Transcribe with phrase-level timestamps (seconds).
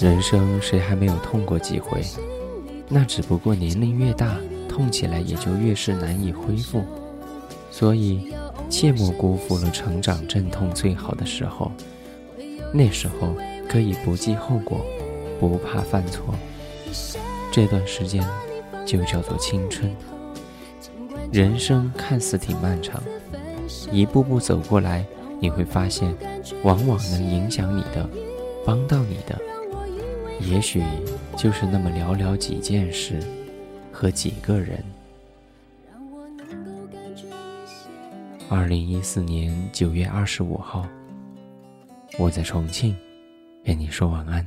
[0.00, 2.00] 人生谁还没有痛过几回？
[2.88, 4.36] 那只不过年龄越大，
[4.68, 6.84] 痛起来也就越是难以恢复。
[7.70, 8.32] 所以，
[8.70, 11.72] 切莫辜负了成长阵痛最好的时候。
[12.72, 13.34] 那时候
[13.68, 14.80] 可以不计后果，
[15.40, 16.32] 不怕犯错。
[17.50, 18.24] 这段时间
[18.86, 19.92] 就叫做青春。
[21.32, 23.02] 人生看似挺漫长，
[23.90, 25.04] 一步步走过来，
[25.40, 26.14] 你会发现，
[26.62, 28.08] 往往能影响你的、
[28.64, 29.38] 帮到你的，
[30.40, 30.82] 也许
[31.36, 33.20] 就是那么寥寥几件事
[33.92, 34.82] 和几个人。
[38.48, 40.86] 二零一四年九月二十五号，
[42.18, 42.96] 我在重庆，
[43.64, 44.46] 跟你说晚安。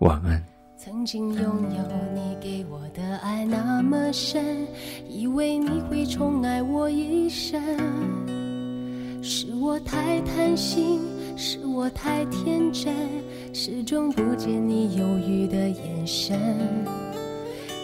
[0.00, 0.42] 晚安。
[0.76, 4.66] 曾经拥有你给我的爱那么深，
[5.08, 7.62] 以为你会宠爱我一生。
[9.22, 11.00] 是我太贪心，
[11.36, 12.94] 是我太天真，
[13.52, 16.38] 始终不见你犹豫的眼神。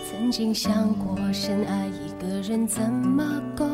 [0.09, 3.67] 曾经想过深爱一个人怎么够，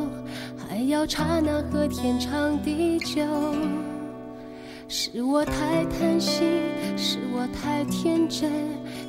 [0.57, 3.23] 还要刹那和天长地久。
[4.89, 6.47] 是我太贪心，
[6.97, 8.51] 是我太天真，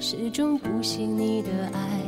[0.02, 2.02] 始终不信你的爱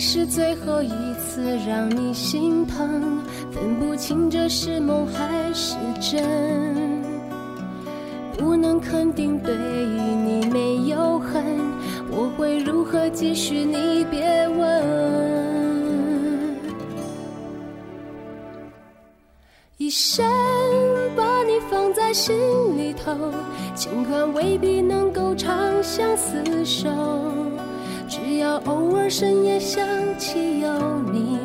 [0.00, 6.24] 是最后一次让你心疼，分不清这是梦还是真。
[8.38, 11.44] 不能肯定对你没有恨，
[12.10, 13.62] 我会如何继续？
[13.62, 14.82] 你别问。
[19.76, 20.26] 一生
[21.14, 22.34] 把你放在心
[22.78, 23.14] 里头，
[23.74, 26.88] 尽管未必能够长相厮守，
[28.10, 29.86] 只要偶尔深夜想
[30.18, 30.68] 起有
[31.12, 31.38] 你，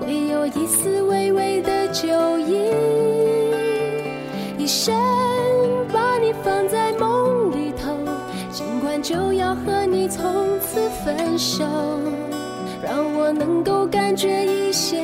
[0.00, 2.08] 会有一丝微微的酒
[2.40, 2.72] 意。
[4.58, 4.92] 一生
[5.92, 7.96] 把你放在梦里头，
[8.50, 11.64] 尽管就要和你从此分手，
[12.82, 15.00] 让我能够感觉一些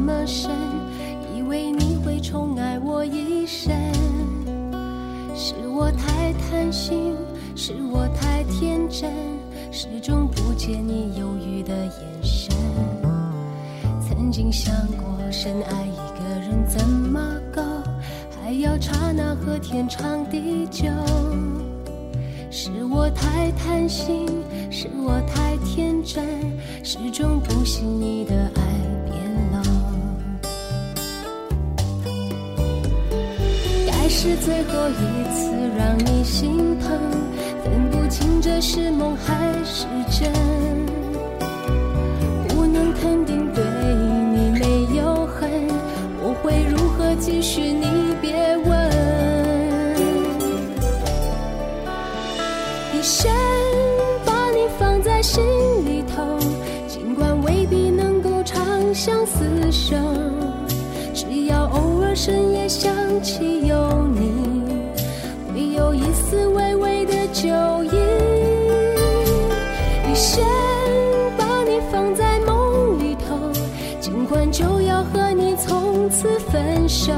[0.00, 0.50] 么深，
[1.36, 2.10] 以为你会。
[2.22, 3.74] 宠爱我一生，
[5.34, 7.16] 是我太贪心，
[7.56, 9.10] 是我太天真，
[9.72, 12.54] 始终不见你犹豫的眼神。
[14.06, 17.18] 曾经想过深爱一个人怎么
[17.52, 17.62] 够，
[18.38, 20.84] 还要刹那和天长地久。
[22.50, 24.26] 是我太贪心，
[24.70, 26.24] 是我太天真，
[26.84, 28.69] 始终不信你的爱。
[34.12, 36.90] 是最后一次让你心疼，
[37.62, 40.30] 分不清这是梦还是真。
[42.48, 43.62] 不能肯定对
[44.34, 45.48] 你没有恨，
[46.20, 47.62] 我会如何继续？
[47.62, 47.86] 你
[48.20, 48.90] 别问。
[52.92, 53.30] 一生
[54.26, 55.42] 把你放在心
[55.86, 56.36] 里头，
[56.88, 58.60] 尽管未必能够长
[58.92, 59.96] 相厮守。
[61.14, 62.92] 只要偶尔深夜想
[63.22, 63.76] 起有
[67.40, 67.48] 酒
[67.84, 67.88] 意。
[70.10, 70.44] 一生
[71.38, 73.34] 把你放在梦里头，
[73.98, 77.14] 尽管就要和你从此分手，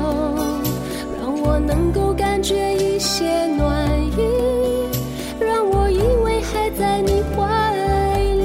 [1.19, 4.21] 让我能够感觉一些暖意，
[5.41, 7.75] 让我以为还在你怀
[8.37, 8.43] 里。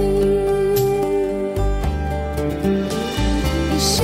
[3.76, 4.04] 一生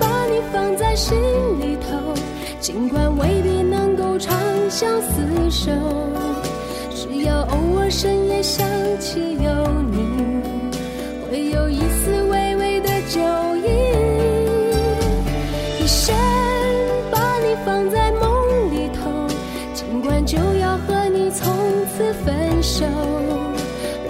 [0.00, 1.16] 把你放在心
[1.60, 2.20] 里头。
[2.58, 4.34] 尽管未必能够长
[4.70, 5.70] 相厮守，
[7.24, 8.66] 要偶尔深夜想
[8.98, 9.50] 起有
[9.90, 10.42] 你，
[11.30, 13.20] 会有一丝微微的酒
[13.56, 13.68] 意。
[15.82, 16.14] 一生
[17.10, 19.10] 把你放在梦里头，
[19.72, 21.50] 尽管就要和你从
[21.96, 22.84] 此分手，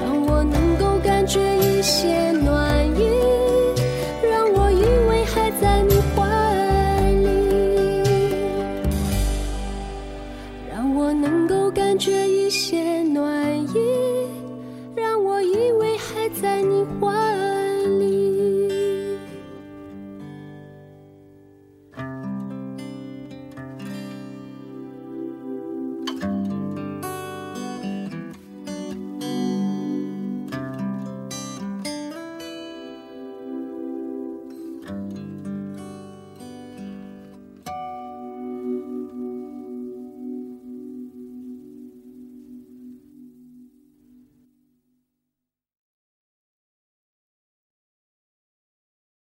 [0.01, 2.64] 让我能够感觉一些暖。